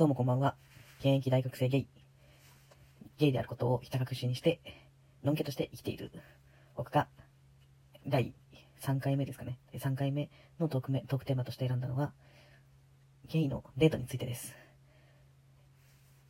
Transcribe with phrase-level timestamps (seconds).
[0.00, 0.56] どうもこんばんは。
[1.00, 1.86] 現役大学生ゲイ。
[3.18, 4.58] ゲイであることをひた隠しにして、
[5.22, 6.10] のんけとして生きている。
[6.74, 7.06] 僕が、
[8.06, 8.32] 第
[8.80, 9.58] 3回目ですかね。
[9.74, 12.14] 3回目のトークトークテーマとして選んだのは、
[13.26, 14.56] ゲイのデートについてです。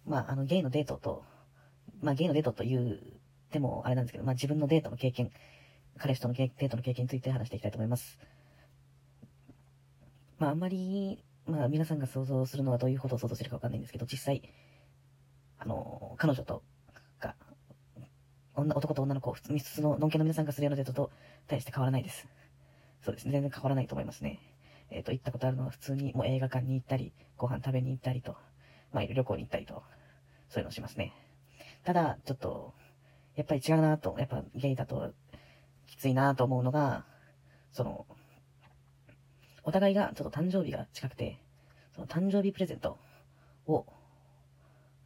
[0.05, 1.23] まあ、あの、ゲイのデートと、
[2.03, 5.31] まあ、ゲイのデートと言ってもあれなんですけど、まあ、自分のデートの経験、
[5.97, 8.19] 彼氏とのデートの経験について話していきたいと思います。
[10.41, 14.43] まあ、あんまり、まあ、皆さんが想像するのはどういうことを想像してるかわかんないんですけど、実際、
[15.59, 16.63] あの、彼女と、
[17.19, 17.35] が、
[18.55, 21.11] 女、男と女の子、普通の、のんけの皆さんがするようなデートと、
[21.49, 22.29] 大して変わらないです。
[23.03, 23.33] そうですね。
[23.33, 24.39] 全然変わらないと思いますね。
[24.91, 28.37] えっ、と、行ったことあるのは普通にもう映画館に行ったり、ご飯食べに行ったりと、
[28.93, 29.83] まあ、旅行に行ったりと、
[30.49, 31.13] そういうのをしますね。
[31.85, 32.75] ただ、ちょっと、
[33.37, 35.13] やっぱり違うなと、やっぱゲイだと、
[35.87, 37.05] きついなと思うのが、
[37.73, 38.07] その、
[39.63, 41.39] お互いがちょっと誕生日が近くて、
[42.01, 42.99] その誕生日プレゼント
[43.67, 43.85] を、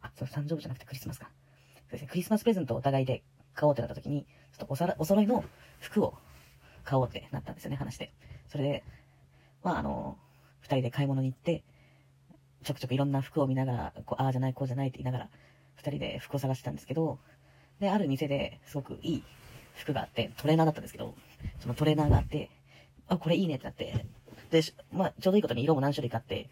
[0.01, 1.29] あ、そう、誕生日じゃなくてクリスマスか。
[1.89, 5.43] そうですね、クリスマスプレゼントをお互いで買おうってなった時に、ちょっとおさら、お揃いの
[5.79, 6.13] 服を
[6.85, 8.13] 買おうってなったんですよね、話で。
[8.47, 8.83] それで、
[9.61, 10.17] まああの、
[10.61, 11.63] 二人で買い物に行って、
[12.63, 15.29] ちょくちょくいろんな服を見ながら、こう、ああじゃない、こうじゃないって言いながら、
[15.75, 17.19] 二人で服を探してたんですけど、
[17.81, 19.23] で、ある店ですごくいい
[19.75, 21.13] 服があって、トレーナーだったんですけど、
[21.59, 22.49] そのトレーナーがあって、
[23.09, 24.05] あ、これいいねってなって、
[24.49, 24.61] で、
[24.93, 26.49] まあ、ちょうどいいことに色も何種類かあって、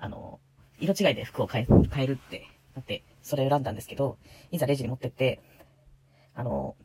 [0.00, 0.40] あの、
[0.78, 4.18] 色違いで服を変え、変えるってなって、それを選んだんですけど、
[4.50, 5.40] いざレジに持ってって、
[6.34, 6.76] あの、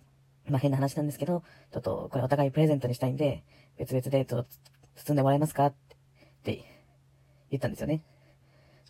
[0.49, 3.43] まあ、変な話なんですけど、ちょっとこれお互いプレゼントにしたいんで、
[3.77, 4.49] 別々でちょっと
[4.95, 5.73] 包んでもらえますかっ
[6.43, 6.63] て
[7.49, 8.03] 言ったんですよね。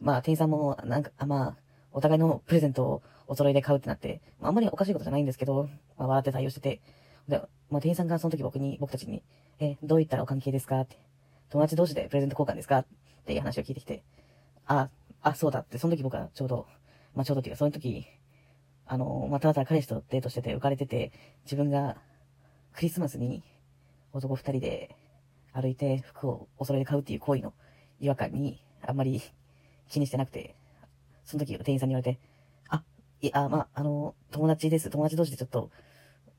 [0.02, 1.58] まあ、店員さんも、なんか、あまあ、
[1.92, 6.82] お互いのプレゼントをお揃いで買うってなって、まあ、あんまりおかしいことじゃないんですけど、まあ、笑って対応してて、
[7.30, 9.24] で、まあ、店員さんがその時僕に、僕たちに、
[9.60, 10.98] え、どういったらお関係ですかって、
[11.50, 12.80] 友達同士でプレゼント交換ですか？
[12.80, 12.86] っ
[13.26, 14.04] ていう話を聞いてきて、
[14.66, 14.90] あ、
[15.22, 16.68] あ、そうだって、その時僕はちょうど、
[17.14, 18.06] まあ、ちょうどっていうか、その時、
[18.86, 21.12] あの、ま、ただた彼氏とデートしてて浮かれてて、
[21.44, 21.98] 自分が
[22.74, 23.44] クリスマスに
[24.14, 24.96] 男二人で
[25.54, 27.54] 歩いて服をお揃いで買うっていう行為の
[28.00, 29.22] 違和感にあんまり
[29.88, 30.56] 気にしてなくて、
[31.24, 32.20] その時店員さんに言われて、
[32.70, 32.84] あ、
[33.22, 34.90] いや、まあ、あの、友達です。
[34.90, 35.72] 友達同士でちょっと、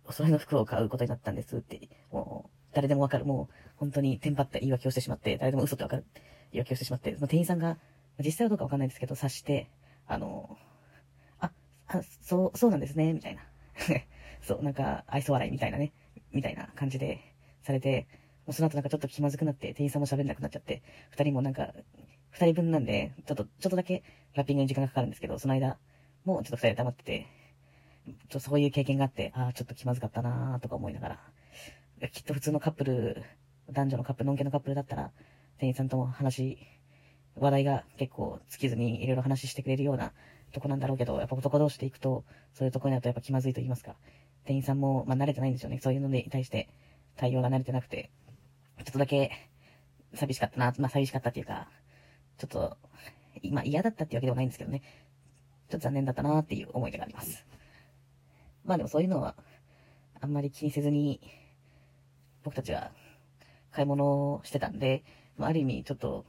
[0.04, 3.24] お揃いの服を買うことになったんですって、もう、誰でもわかる。
[3.24, 6.04] もう、本当にテンパった言い訳をしてしまって、誰でも嘘ってわかる
[6.52, 7.78] 言い訳をしてしまって、その店員さんが、
[8.22, 9.70] 実際はどうかわかんないですけど、察して、
[10.06, 10.58] あの、
[11.40, 11.50] あ、
[11.86, 13.40] あ、そう、そうなんですね、みたいな。
[14.42, 15.94] そう、なんか、愛想笑いみたいなね、
[16.32, 17.18] みたいな感じで、
[17.62, 18.06] されて、
[18.44, 21.72] もうその後なんかちょっと気まずくなって、店員さんも喋んなくなっちゃって、二人もなんか、
[22.30, 24.02] 二人分なんで、ちょっと、ちょっとだけ
[24.34, 25.78] ラッピングに時間がかかるんですけど、その間、
[26.26, 27.26] もうちょっと二人で黙ってて、
[28.06, 31.20] ちょっとそういう経験があって、ああ、ちょっと気まずかったなーとか思いながら、
[32.12, 33.22] きっと普通のカップル、
[33.70, 35.12] 男女のカップル、のんけのカップルだったら、
[35.58, 36.58] 店員さんとも話、
[37.36, 40.12] 話題が結構尽きずにいろいろ話してくれるような
[40.52, 43.96] とこなんだろうけど、やっぱ男同士で行くと、そういうとこになるとやっぱ気まずいと言いますか。
[44.44, 45.80] 店員さんも、まあ慣れてないんですよね。
[45.82, 46.68] そういうのに対して
[47.16, 48.10] 対応が慣れてなくて、
[48.84, 49.30] ちょっとだけ
[50.14, 51.68] 寂しかったな、まあ寂しかったっていうか、
[52.36, 52.76] ちょっと、
[53.50, 54.82] まあ嫌だったっていうわけではないんですけどね。
[55.68, 57.46] ちょっと残念だったなっていう思い出があります。
[58.64, 59.34] まあでもそういうのは、
[60.20, 61.20] あんまり気にせずに、
[62.46, 62.92] 僕たちは
[63.72, 65.02] 買い物をしてたんで、
[65.36, 66.24] まあある意味ちょっと、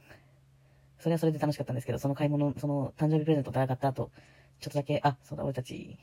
[0.98, 4.10] それはそれで楽しかったんですけど、その買い物、その誕生日プレゼントを戦った後、
[4.58, 5.96] ちょっとだけ、あ、そうだ、俺たち、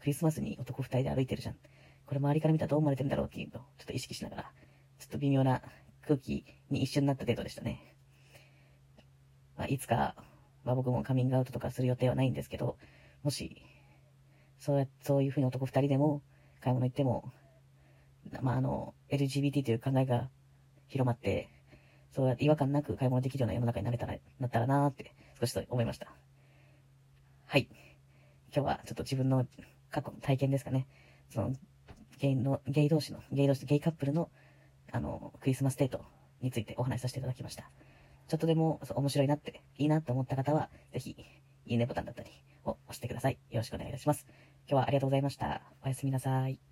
[0.00, 1.56] クリスマスに男二人で歩いてるじゃん。
[2.06, 4.52] これ周りから見たらどう思われてるんだろうっていうのを、ちょっと意識しながら、
[4.98, 5.60] ちょっと微妙な
[6.00, 7.94] 空気に一瞬になったデートでしたね。
[9.58, 10.14] まあ、いつか、
[10.64, 12.78] まあ僕もカミングアウトとかする予定はないんですけど、
[13.22, 13.62] もし、
[14.58, 16.22] そうや、そういうふうに男二人でも
[16.62, 17.30] 買い物行っても、
[18.42, 20.28] まああの、LGBT という考えが
[20.88, 21.48] 広まって、
[22.12, 26.08] そうやって違和感なく買い物できるような世の中になれたら、なったらなーって少しと思いました。
[27.46, 27.68] はい。
[28.54, 29.46] 今日はちょっと自分の
[29.90, 30.86] 過去の体験ですかね。
[31.30, 31.52] その、
[32.18, 34.30] ゲイの、ゲイ同士の、ゲイ同士、ゲイカップルの、
[34.92, 36.04] あの、クリスマスデート
[36.40, 37.70] についてお話しさせていただきました。
[38.26, 41.16] ちょっとでも面白いなって、いいなって思った方は、ぜひ、
[41.66, 42.30] いいねボタンだったり
[42.64, 43.38] を押してください。
[43.50, 44.26] よろしくお願いいたします。
[44.68, 45.62] 今日はありがとうございました。
[45.84, 46.67] おやすみなさい。